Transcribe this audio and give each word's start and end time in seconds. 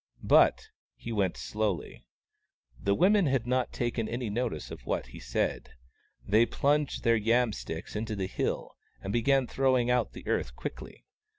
But 0.23 0.69
he 0.95 1.11
went 1.11 1.37
slowly. 1.37 2.07
The 2.79 2.95
women 2.95 3.27
had 3.27 3.45
not 3.45 3.71
taken 3.71 4.09
any 4.09 4.31
notice 4.31 4.71
of 4.71 4.87
what 4.87 5.05
he 5.05 5.19
said. 5.19 5.73
They 6.27 6.47
plunged 6.47 7.03
their 7.03 7.15
yam 7.15 7.53
sticks 7.53 7.95
into 7.95 8.15
the 8.15 8.25
hill, 8.25 8.75
and 9.03 9.13
began 9.13 9.45
throwing 9.45 9.91
out 9.91 10.13
the 10.13 10.25
earth 10.25 10.55
quickly. 10.55 11.05